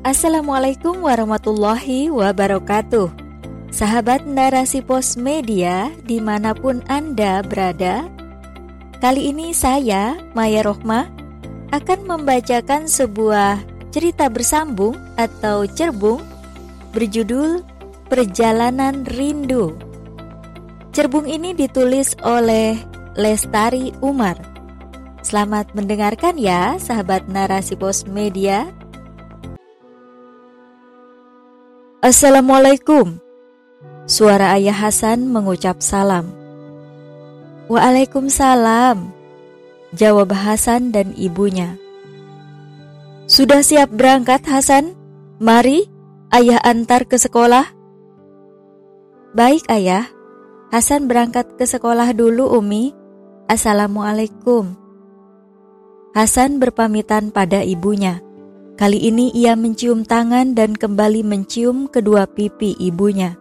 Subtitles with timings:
[0.00, 3.12] Assalamualaikum warahmatullahi wabarakatuh.
[3.68, 8.08] Sahabat narasi pos media di mana pun Anda berada
[9.04, 11.04] Kali ini saya, Maya Rohmah,
[11.76, 13.60] akan membacakan sebuah
[13.92, 16.24] cerita bersambung atau cerbung
[16.96, 17.60] berjudul
[18.08, 19.76] Perjalanan Rindu.
[20.96, 22.80] Cerbung ini ditulis oleh
[23.20, 24.40] Lestari Umar.
[25.20, 28.72] Selamat mendengarkan ya sahabat narasi pos media
[32.00, 33.20] Assalamualaikum.
[34.08, 36.32] Suara ayah Hasan mengucap salam.
[37.68, 39.12] Waalaikumsalam.
[39.92, 41.76] Jawab Hasan dan ibunya.
[43.28, 44.96] Sudah siap berangkat Hasan?
[45.44, 45.92] Mari,
[46.32, 47.68] ayah antar ke sekolah.
[49.36, 50.08] Baik ayah,
[50.72, 52.96] Hasan berangkat ke sekolah dulu Umi.
[53.44, 54.72] Assalamualaikum.
[56.16, 58.24] Hasan berpamitan pada ibunya.
[58.80, 63.36] Kali ini ia mencium tangan dan kembali mencium kedua pipi ibunya.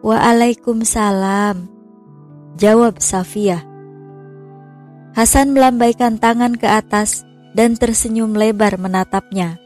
[0.00, 1.68] Waalaikumsalam,
[2.56, 3.60] jawab Safia.
[5.12, 9.60] Hasan melambaikan tangan ke atas dan tersenyum lebar menatapnya.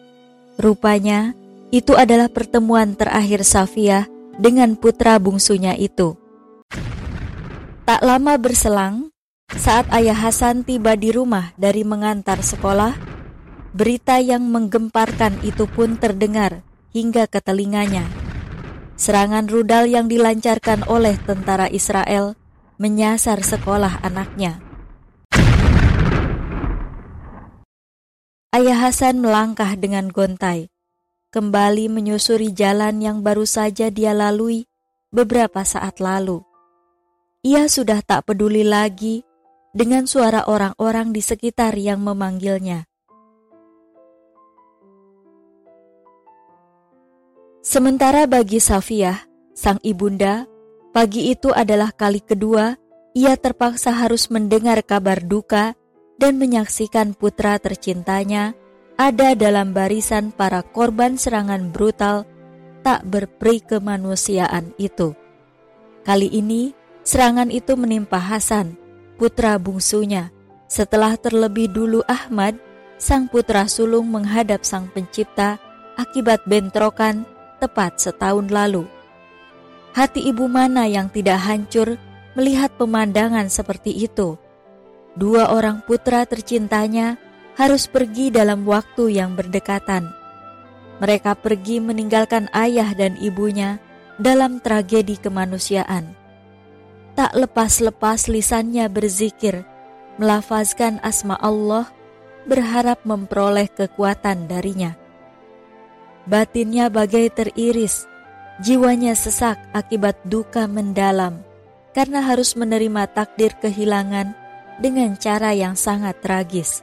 [0.59, 1.39] Rupanya,
[1.71, 6.19] itu adalah pertemuan terakhir Safia dengan putra bungsunya itu.
[7.87, 9.15] Tak lama berselang,
[9.47, 13.15] saat ayah Hasan tiba di rumah dari mengantar sekolah,
[13.77, 16.65] Berita yang menggemparkan itu pun terdengar
[16.97, 18.09] hingga ke telinganya.
[18.97, 22.41] Serangan rudal yang dilancarkan oleh tentara Israel
[22.81, 24.65] menyasar sekolah anaknya.
[28.57, 30.73] Ayah Hasan melangkah dengan gontai,
[31.37, 34.65] kembali menyusuri jalan yang baru saja dia lalui
[35.13, 36.41] beberapa saat lalu.
[37.45, 39.21] Ia sudah tak peduli lagi
[39.77, 42.89] dengan suara orang-orang di sekitar yang memanggilnya.
[47.67, 50.47] Sementara bagi Safiyah, sang ibunda,
[50.95, 52.79] pagi itu adalah kali kedua
[53.11, 55.75] ia terpaksa harus mendengar kabar duka
[56.15, 58.55] dan menyaksikan putra tercintanya
[58.95, 62.23] ada dalam barisan para korban serangan brutal
[62.87, 65.19] tak berperi kemanusiaan itu.
[66.07, 66.71] Kali ini,
[67.03, 68.79] serangan itu menimpa Hasan,
[69.19, 70.31] putra bungsunya,
[70.71, 72.63] setelah terlebih dulu Ahmad,
[72.95, 75.59] sang putra sulung menghadap sang pencipta
[75.99, 77.27] akibat bentrokan
[77.59, 78.85] tepat setahun lalu.
[79.97, 81.97] Hati ibu mana yang tidak hancur
[82.37, 84.37] melihat pemandangan seperti itu?
[85.17, 87.17] Dua orang putra tercintanya
[87.57, 90.13] harus pergi dalam waktu yang berdekatan.
[91.01, 93.81] Mereka pergi meninggalkan ayah dan ibunya
[94.21, 96.13] dalam tragedi kemanusiaan.
[97.17, 99.65] Tak lepas-lepas lisannya berzikir,
[100.21, 101.89] melafazkan asma Allah,
[102.45, 105.06] berharap memperoleh kekuatan darinya.
[106.27, 108.11] Batinnya bagai teriris,
[108.59, 111.39] jiwanya sesak akibat duka mendalam
[111.95, 114.35] karena harus menerima takdir kehilangan
[114.83, 116.83] dengan cara yang sangat tragis.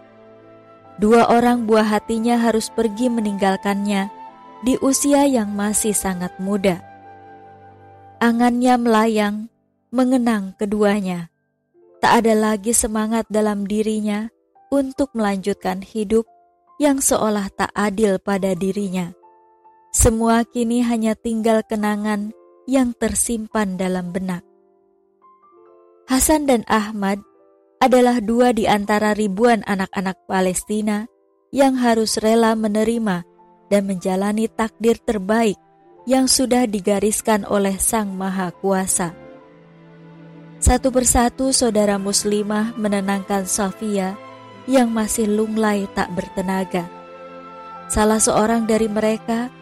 [0.95, 4.09] Dua orang buah hatinya harus pergi meninggalkannya
[4.63, 6.79] di usia yang masih sangat muda.
[8.23, 9.35] Angannya melayang,
[9.91, 11.27] mengenang keduanya.
[11.99, 14.31] Tak ada lagi semangat dalam dirinya
[14.71, 16.23] untuk melanjutkan hidup
[16.79, 19.22] yang seolah tak adil pada dirinya.
[19.93, 22.33] Semua kini hanya tinggal kenangan
[22.65, 24.41] yang tersimpan dalam benak.
[26.09, 27.21] Hasan dan Ahmad
[27.77, 31.05] adalah dua di antara ribuan anak-anak Palestina
[31.53, 33.21] yang harus rela menerima
[33.69, 35.61] dan menjalani takdir terbaik
[36.09, 39.13] yang sudah digariskan oleh Sang Maha Kuasa.
[40.57, 44.17] Satu persatu saudara muslimah menenangkan Safia
[44.65, 46.89] yang masih lunglai tak bertenaga.
[47.93, 49.53] Salah seorang dari mereka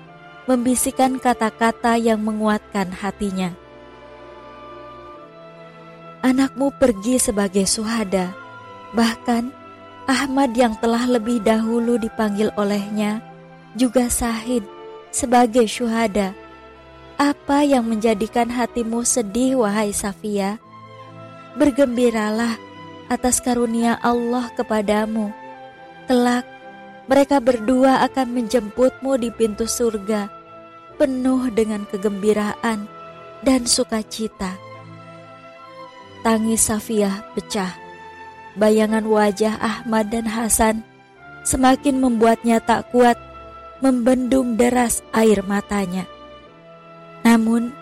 [0.52, 3.56] membisikkan kata-kata yang menguatkan hatinya.
[6.20, 8.36] Anakmu pergi sebagai suhada,
[8.92, 9.56] bahkan
[10.12, 13.24] Ahmad yang telah lebih dahulu dipanggil olehnya
[13.80, 14.68] juga sahid
[15.16, 16.36] sebagai syuhada.
[17.16, 20.60] Apa yang menjadikan hatimu sedih, wahai Safia?
[21.56, 22.60] Bergembiralah
[23.08, 25.32] atas karunia Allah kepadamu.
[26.10, 26.44] Kelak
[27.06, 30.41] mereka berdua akan menjemputmu di pintu surga,
[30.96, 32.88] penuh dengan kegembiraan
[33.42, 34.58] dan sukacita.
[36.22, 37.74] Tangis Safiyah pecah.
[38.52, 40.84] Bayangan wajah Ahmad dan Hasan
[41.48, 43.18] semakin membuatnya tak kuat
[43.82, 46.06] membendung deras air matanya.
[47.26, 47.74] Namun,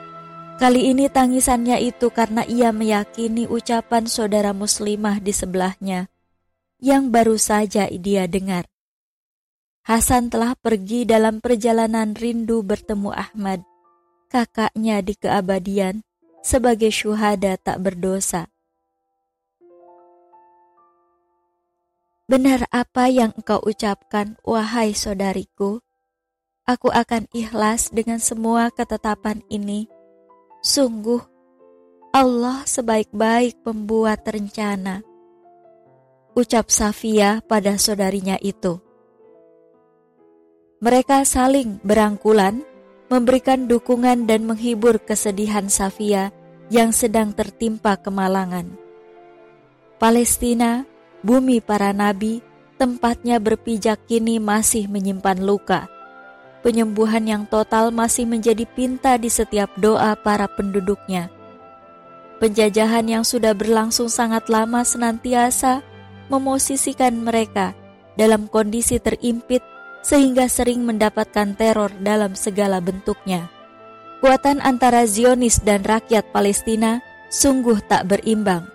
[0.61, 6.07] kali ini tangisannya itu karena ia meyakini ucapan saudara muslimah di sebelahnya
[6.79, 8.63] yang baru saja dia dengar.
[9.89, 13.65] Hasan telah pergi dalam perjalanan rindu bertemu Ahmad,
[14.29, 16.05] kakaknya di keabadian,
[16.45, 18.53] sebagai syuhada tak berdosa.
[22.29, 25.81] Benar apa yang engkau ucapkan, wahai saudariku.
[26.69, 29.89] Aku akan ikhlas dengan semua ketetapan ini.
[30.61, 31.25] Sungguh,
[32.13, 35.01] Allah sebaik-baik pembuat rencana.
[36.37, 38.85] Ucap Safia pada saudarinya itu.
[40.79, 42.63] Mereka saling berangkulan,
[43.11, 46.31] memberikan dukungan dan menghibur kesedihan Safia
[46.71, 48.71] yang sedang tertimpa kemalangan.
[49.99, 50.87] Palestina
[51.19, 52.39] Bumi para nabi,
[52.79, 55.91] tempatnya berpijak kini masih menyimpan luka.
[56.63, 61.27] Penyembuhan yang total masih menjadi pinta di setiap doa para penduduknya.
[62.39, 65.83] Penjajahan yang sudah berlangsung sangat lama senantiasa
[66.31, 67.75] memosisikan mereka
[68.15, 69.59] dalam kondisi terimpit
[70.01, 73.51] sehingga sering mendapatkan teror dalam segala bentuknya.
[74.19, 76.99] Kuatan antara Zionis dan rakyat Palestina
[77.31, 78.67] sungguh tak berimbang.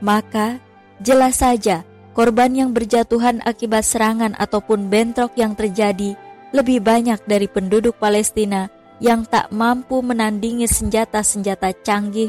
[0.00, 0.58] Maka
[1.00, 1.80] Jelas saja,
[2.12, 6.12] korban yang berjatuhan akibat serangan ataupun bentrok yang terjadi
[6.52, 8.68] lebih banyak dari penduduk Palestina
[9.00, 12.28] yang tak mampu menandingi senjata-senjata canggih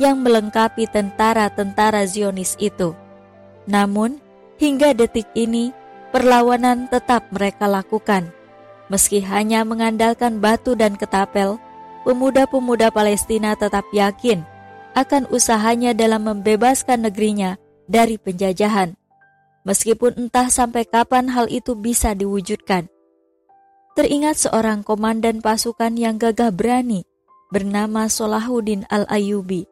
[0.00, 2.96] yang melengkapi tentara-tentara Zionis itu.
[3.68, 4.16] Namun,
[4.56, 5.76] hingga detik ini,
[6.10, 8.30] perlawanan tetap mereka lakukan.
[8.86, 11.58] Meski hanya mengandalkan batu dan ketapel,
[12.06, 14.46] pemuda-pemuda Palestina tetap yakin
[14.94, 18.96] akan usahanya dalam membebaskan negerinya dari penjajahan,
[19.66, 22.88] meskipun entah sampai kapan hal itu bisa diwujudkan.
[23.98, 27.04] Teringat seorang komandan pasukan yang gagah berani
[27.50, 29.66] bernama Solahuddin Al-Ayubi,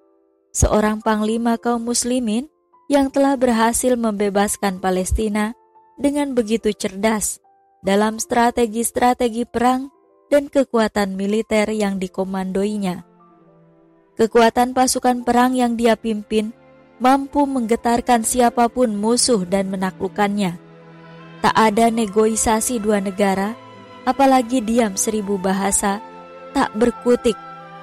[0.53, 2.49] seorang panglima kaum muslimin
[2.89, 5.57] yang telah berhasil membebaskan Palestina
[5.95, 7.39] dengan begitu cerdas
[7.85, 9.93] dalam strategi-strategi perang
[10.33, 13.07] dan kekuatan militer yang dikomandoinya.
[14.15, 16.55] Kekuatan pasukan perang yang dia pimpin
[17.03, 20.59] mampu menggetarkan siapa pun musuh dan menaklukkannya.
[21.43, 23.53] Tak ada negosiasi dua negara,
[24.09, 26.01] apalagi diam seribu bahasa,
[26.57, 27.37] tak berkutik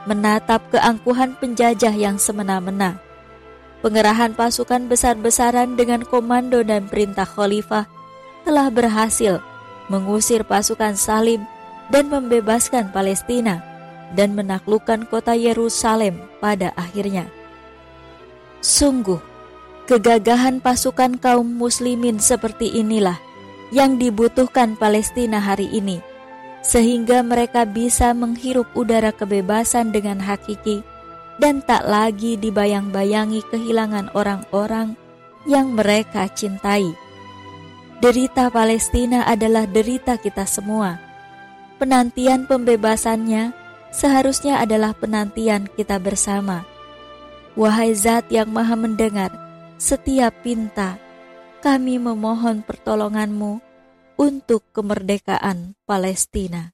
[0.09, 2.97] menatap keangkuhan penjajah yang semena-mena.
[3.85, 8.00] Pengerahan pasukan besar-besaran dengan komando dan perintah khalifah
[8.43, 9.39] telah berhasil
[9.91, 11.43] mengusir pasukan Salim
[11.91, 13.59] dan membebaskan Palestina
[14.15, 17.27] dan menaklukkan kota Yerusalem pada akhirnya.
[18.61, 19.19] Sungguh,
[19.89, 23.17] kegagahan pasukan kaum muslimin seperti inilah
[23.71, 26.03] yang dibutuhkan Palestina hari ini,
[26.61, 30.83] sehingga mereka bisa menghirup udara kebebasan dengan hakiki
[31.41, 34.93] dan tak lagi dibayang-bayangi kehilangan orang-orang
[35.49, 36.93] yang mereka cintai.
[38.01, 40.97] Derita Palestina adalah derita kita semua.
[41.77, 43.53] Penantian pembebasannya
[43.93, 46.65] seharusnya adalah penantian kita bersama
[47.53, 49.29] Wahai Zat yang Maha Mendengar,
[49.77, 50.97] setiap pinta,
[51.61, 53.61] kami memohon pertolonganmu
[54.17, 56.73] untuk kemerdekaan Palestina.